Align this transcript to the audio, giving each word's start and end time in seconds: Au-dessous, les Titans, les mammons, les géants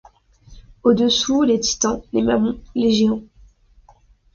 Au-dessous, 0.81 1.43
les 1.43 1.59
Titans, 1.59 2.01
les 2.11 2.23
mammons, 2.23 2.59
les 2.73 2.91
géants 2.91 3.21